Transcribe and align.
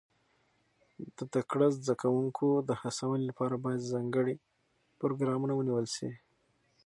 د 1.17 1.19
تکړه 1.33 1.67
زده 1.77 1.93
کوونکو 2.01 2.47
د 2.69 2.69
هڅونې 2.81 3.23
لپاره 3.29 3.55
باید 3.63 3.89
ځانګړي 3.93 4.35
پروګرامونه 4.99 5.53
ونیول 5.55 5.85
شي. 5.95 6.09